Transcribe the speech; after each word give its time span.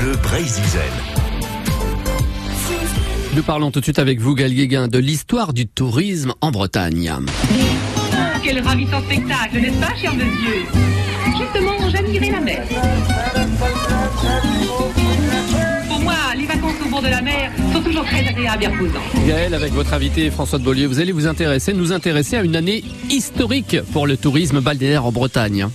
Bleu 0.00 0.16
Brésil. 0.22 0.62
Nous 3.36 3.42
parlons 3.42 3.70
tout 3.70 3.80
de 3.80 3.84
suite 3.84 3.98
avec 3.98 4.18
vous, 4.18 4.34
Gaël 4.34 4.54
Guéguin, 4.54 4.88
de 4.88 4.98
l'histoire 4.98 5.52
du 5.52 5.66
tourisme 5.66 6.32
en 6.40 6.50
Bretagne. 6.50 7.12
Quel 8.42 8.62
ravissant 8.62 9.02
spectacle, 9.02 9.58
n'est-ce 9.60 9.78
pas, 9.78 9.94
cher 10.00 10.14
monsieur 10.14 10.64
Justement, 11.38 11.90
j'admirais 11.90 12.30
la 12.30 12.40
mer. 12.40 12.62
Pour 15.88 16.00
moi, 16.00 16.14
les 16.34 16.46
vacances 16.46 16.74
au 16.86 16.88
bord 16.88 17.02
de 17.02 17.08
la 17.08 17.20
mer 17.20 17.50
sont 17.74 17.82
toujours 17.82 18.04
très 18.04 18.26
agréables 18.26 18.64
et 18.64 18.68
reposantes. 18.68 19.26
Gaël, 19.26 19.52
avec 19.52 19.72
votre 19.74 19.92
invité 19.92 20.30
François 20.30 20.58
de 20.58 20.64
Beaulieu, 20.64 20.86
vous 20.86 21.00
allez 21.00 21.12
vous 21.12 21.26
intéresser, 21.26 21.74
nous 21.74 21.92
intéresser 21.92 22.36
à 22.36 22.42
une 22.42 22.56
année 22.56 22.84
historique 23.10 23.76
pour 23.92 24.06
le 24.06 24.16
tourisme 24.16 24.60
balnéaire 24.60 25.04
en 25.04 25.12
Bretagne. 25.12 25.68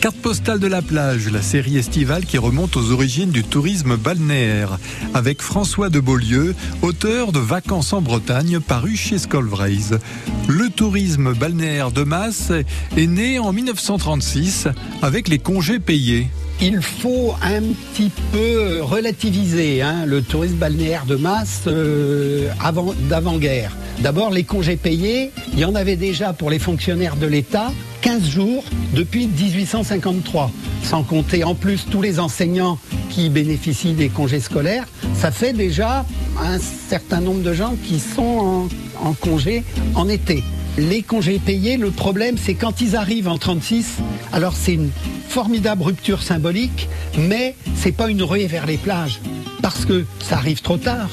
Carte 0.00 0.16
postale 0.18 0.60
de 0.60 0.68
la 0.68 0.80
plage, 0.80 1.28
la 1.28 1.42
série 1.42 1.76
estivale 1.76 2.24
qui 2.24 2.38
remonte 2.38 2.76
aux 2.76 2.92
origines 2.92 3.30
du 3.30 3.42
tourisme 3.42 3.96
balnéaire, 3.96 4.78
avec 5.12 5.42
François 5.42 5.88
de 5.90 5.98
Beaulieu, 5.98 6.54
auteur 6.82 7.32
de 7.32 7.40
Vacances 7.40 7.92
en 7.92 8.00
Bretagne, 8.00 8.60
paru 8.60 8.94
chez 8.94 9.18
Scolvraise. 9.18 9.98
Le 10.46 10.68
tourisme 10.70 11.34
balnéaire 11.34 11.90
de 11.90 12.04
masse 12.04 12.52
est 12.96 13.06
né 13.08 13.40
en 13.40 13.52
1936 13.52 14.68
avec 15.02 15.26
les 15.26 15.40
congés 15.40 15.80
payés. 15.80 16.28
Il 16.60 16.80
faut 16.80 17.34
un 17.42 17.62
petit 17.92 18.12
peu 18.32 18.80
relativiser 18.82 19.82
hein, 19.82 20.06
le 20.06 20.22
tourisme 20.22 20.56
balnéaire 20.56 21.06
de 21.06 21.16
masse 21.16 21.64
euh, 21.66 22.48
avant, 22.62 22.94
d'avant-guerre. 23.08 23.76
D'abord, 24.00 24.30
les 24.30 24.44
congés 24.44 24.76
payés, 24.76 25.32
il 25.54 25.58
y 25.58 25.64
en 25.64 25.74
avait 25.74 25.96
déjà 25.96 26.32
pour 26.32 26.50
les 26.50 26.60
fonctionnaires 26.60 27.16
de 27.16 27.26
l'État 27.26 27.72
15 28.18 28.30
jours 28.30 28.64
depuis 28.94 29.28
1853. 29.28 30.50
Sans 30.82 31.02
compter 31.02 31.44
en 31.44 31.54
plus 31.54 31.86
tous 31.88 32.02
les 32.02 32.18
enseignants 32.18 32.78
qui 33.10 33.28
bénéficient 33.30 33.92
des 33.92 34.08
congés 34.08 34.40
scolaires, 34.40 34.86
ça 35.14 35.30
fait 35.30 35.52
déjà 35.52 36.04
un 36.40 36.58
certain 36.58 37.20
nombre 37.20 37.42
de 37.42 37.52
gens 37.52 37.74
qui 37.84 38.00
sont 38.00 38.68
en, 39.02 39.08
en 39.08 39.12
congé 39.12 39.62
en 39.94 40.08
été. 40.08 40.42
Les 40.78 41.02
congés 41.02 41.38
payés, 41.38 41.76
le 41.76 41.90
problème, 41.90 42.36
c'est 42.38 42.54
quand 42.54 42.80
ils 42.80 42.96
arrivent 42.96 43.28
en 43.28 43.38
36, 43.38 43.98
alors 44.32 44.54
c'est 44.54 44.74
une 44.74 44.90
formidable 45.28 45.82
rupture 45.82 46.22
symbolique, 46.22 46.88
mais 47.16 47.54
c'est 47.76 47.92
pas 47.92 48.08
une 48.08 48.22
ruée 48.22 48.46
vers 48.46 48.66
les 48.66 48.78
plages, 48.78 49.20
parce 49.62 49.84
que 49.84 50.04
ça 50.20 50.36
arrive 50.36 50.62
trop 50.62 50.76
tard 50.76 51.08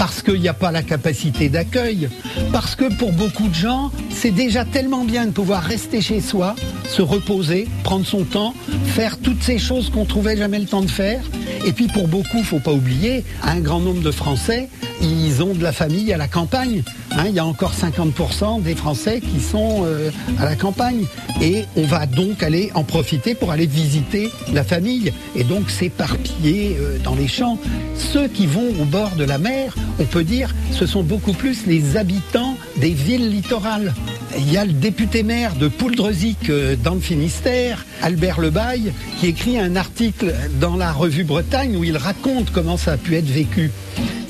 parce 0.00 0.22
qu'il 0.22 0.40
n'y 0.40 0.48
a 0.48 0.54
pas 0.54 0.72
la 0.72 0.82
capacité 0.82 1.50
d'accueil, 1.50 2.08
parce 2.52 2.74
que 2.74 2.90
pour 2.96 3.12
beaucoup 3.12 3.48
de 3.48 3.54
gens, 3.54 3.90
c'est 4.08 4.30
déjà 4.30 4.64
tellement 4.64 5.04
bien 5.04 5.26
de 5.26 5.30
pouvoir 5.30 5.62
rester 5.62 6.00
chez 6.00 6.22
soi, 6.22 6.56
se 6.88 7.02
reposer, 7.02 7.68
prendre 7.84 8.06
son 8.06 8.24
temps, 8.24 8.54
faire 8.86 9.18
toutes 9.18 9.42
ces 9.42 9.58
choses 9.58 9.90
qu'on 9.90 10.06
trouvait 10.06 10.38
jamais 10.38 10.58
le 10.58 10.64
temps 10.64 10.80
de 10.80 10.90
faire. 10.90 11.20
Et 11.66 11.72
puis 11.72 11.86
pour 11.86 12.08
beaucoup, 12.08 12.42
faut 12.42 12.60
pas 12.60 12.72
oublier, 12.72 13.26
un 13.42 13.60
grand 13.60 13.80
nombre 13.80 14.00
de 14.00 14.10
Français, 14.10 14.70
ils 15.02 15.42
ont 15.42 15.52
de 15.52 15.62
la 15.62 15.72
famille 15.72 16.10
à 16.14 16.16
la 16.16 16.28
campagne. 16.28 16.82
Hein, 17.16 17.24
il 17.28 17.34
y 17.34 17.38
a 17.40 17.44
encore 17.44 17.72
50% 17.72 18.62
des 18.62 18.74
Français 18.74 19.20
qui 19.20 19.40
sont 19.40 19.84
euh, 19.84 20.10
à 20.38 20.44
la 20.44 20.54
campagne. 20.54 21.06
Et 21.40 21.64
on 21.76 21.82
va 21.82 22.06
donc 22.06 22.42
aller 22.42 22.70
en 22.74 22.84
profiter 22.84 23.34
pour 23.34 23.50
aller 23.50 23.66
visiter 23.66 24.30
la 24.52 24.62
famille 24.62 25.12
et 25.34 25.42
donc 25.42 25.70
s'éparpiller 25.70 26.76
euh, 26.78 26.98
dans 26.98 27.14
les 27.14 27.26
champs. 27.26 27.58
Ceux 27.96 28.28
qui 28.28 28.46
vont 28.46 28.68
au 28.80 28.84
bord 28.84 29.10
de 29.16 29.24
la 29.24 29.38
mer, 29.38 29.74
on 29.98 30.04
peut 30.04 30.24
dire, 30.24 30.54
ce 30.72 30.86
sont 30.86 31.02
beaucoup 31.02 31.32
plus 31.32 31.66
les 31.66 31.96
habitants 31.96 32.56
des 32.76 32.90
villes 32.90 33.30
littorales. 33.30 33.92
Il 34.38 34.52
y 34.52 34.56
a 34.56 34.64
le 34.64 34.72
député 34.72 35.24
maire 35.24 35.56
de 35.56 35.66
Pouldreuzic 35.66 36.48
euh, 36.48 36.76
dans 36.76 36.94
le 36.94 37.00
Finistère, 37.00 37.84
Albert 38.02 38.40
Lebaille, 38.40 38.92
qui 39.18 39.26
écrit 39.26 39.58
un 39.58 39.74
article 39.74 40.32
dans 40.60 40.76
la 40.76 40.92
revue 40.92 41.24
Bretagne 41.24 41.76
où 41.76 41.82
il 41.82 41.96
raconte 41.96 42.50
comment 42.52 42.76
ça 42.76 42.92
a 42.92 42.96
pu 42.96 43.16
être 43.16 43.28
vécu. 43.28 43.72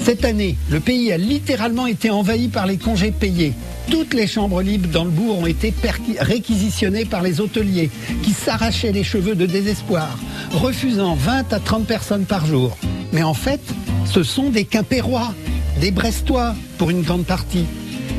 Cette 0.03 0.25
année, 0.25 0.57
le 0.71 0.81
pays 0.81 1.13
a 1.13 1.19
littéralement 1.19 1.87
été 1.87 2.11
envahi 2.11 2.49
par 2.49 2.67
les 2.67 2.79
congés 2.79 3.11
payés. 3.11 3.53
Toutes 3.91 4.15
les 4.15 4.27
chambres 4.27 4.63
libres 4.63 4.89
dans 4.89 5.05
le 5.05 5.11
bourg 5.11 5.39
ont 5.39 5.47
été 5.47 5.75
réquisitionnées 6.19 7.05
par 7.05 7.23
les 7.23 7.41
hôteliers 7.41 7.91
qui 8.23 8.33
s'arrachaient 8.33 8.93
les 8.93 9.05
cheveux 9.05 9.35
de 9.35 9.47
désespoir, 9.47 10.19
refusant 10.53 11.15
20 11.15 11.53
à 11.53 11.61
30 11.61 11.87
personnes 11.87 12.25
par 12.25 12.47
jour. 12.47 12.77
Mais 13.13 13.23
en 13.23 13.35
fait, 13.35 13.61
ce 14.07 14.23
sont 14.23 14.51
des 14.51 14.65
Quimpérois, 14.65 15.35
des 15.81 15.91
Brestois 15.91 16.55
pour 16.79 16.91
une 16.91 17.03
grande 17.03 17.25
partie. 17.25 17.67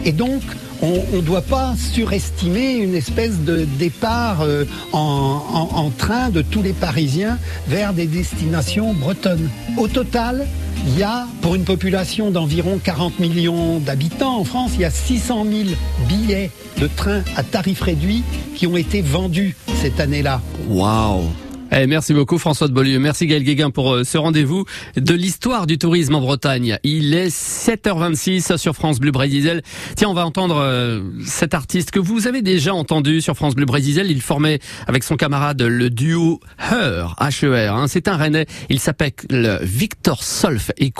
Et 0.05 0.11
donc, 0.11 0.41
on 0.81 1.15
ne 1.15 1.21
doit 1.21 1.41
pas 1.41 1.75
surestimer 1.77 2.73
une 2.73 2.95
espèce 2.95 3.39
de 3.39 3.65
départ 3.77 4.41
euh, 4.41 4.65
en, 4.93 5.91
train 5.97 6.29
de 6.29 6.41
tous 6.41 6.61
les 6.61 6.73
Parisiens 6.73 7.37
vers 7.67 7.93
des 7.93 8.07
destinations 8.07 8.93
bretonnes. 8.93 9.49
Au 9.77 9.87
total, 9.87 10.47
il 10.87 10.97
y 10.97 11.03
a, 11.03 11.27
pour 11.41 11.55
une 11.55 11.63
population 11.63 12.31
d'environ 12.31 12.79
40 12.83 13.19
millions 13.19 13.79
d'habitants 13.79 14.39
en 14.39 14.43
France, 14.43 14.71
il 14.75 14.81
y 14.81 14.85
a 14.85 14.89
600 14.89 15.45
000 15.45 15.69
billets 16.07 16.49
de 16.79 16.87
train 16.87 17.21
à 17.35 17.43
tarif 17.43 17.81
réduit 17.81 18.23
qui 18.55 18.65
ont 18.65 18.77
été 18.77 19.01
vendus 19.01 19.55
cette 19.81 19.99
année-là. 19.99 20.41
Waouh 20.67 21.29
eh, 21.71 21.87
merci 21.87 22.13
beaucoup 22.13 22.37
François 22.37 22.67
de 22.67 22.73
Beaulieu. 22.73 22.99
Merci 22.99 23.27
Gaël 23.27 23.43
Guéguin 23.43 23.69
pour 23.69 23.93
euh, 23.93 24.03
ce 24.03 24.17
rendez-vous 24.17 24.65
de 24.97 25.13
l'histoire 25.13 25.67
du 25.67 25.77
tourisme 25.77 26.15
en 26.15 26.21
Bretagne. 26.21 26.77
Il 26.83 27.13
est 27.13 27.29
7h26 27.29 28.57
sur 28.57 28.75
France 28.75 28.99
Bleu 28.99 29.11
Brésil. 29.11 29.61
Tiens, 29.95 30.09
on 30.09 30.13
va 30.13 30.25
entendre 30.25 30.57
euh, 30.57 31.01
cet 31.25 31.53
artiste 31.53 31.91
que 31.91 31.99
vous 31.99 32.27
avez 32.27 32.41
déjà 32.41 32.73
entendu 32.73 33.21
sur 33.21 33.35
France 33.35 33.55
Bleu 33.55 33.65
Brésil. 33.65 34.07
Il 34.09 34.21
formait 34.21 34.59
avec 34.85 35.03
son 35.03 35.15
camarade 35.15 35.61
le 35.61 35.89
duo 35.89 36.41
Her, 36.59 37.15
H-E-R. 37.19 37.75
Hein. 37.75 37.87
C'est 37.87 38.07
un 38.09 38.17
Rennais. 38.17 38.47
Il 38.69 38.79
s'appelle 38.79 39.13
Victor 39.61 40.23
Solf. 40.23 40.71
Écoute 40.77 40.91